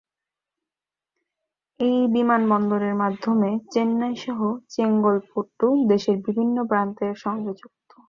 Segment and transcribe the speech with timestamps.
[1.79, 4.39] এই বিমান বন্দরের মাধ্যমে চেন্নাই সহ
[4.69, 7.91] চেঙ্গলপট্টু দেশের বিভিন্ন প্রান্তের সঙ্গে যুক্ত।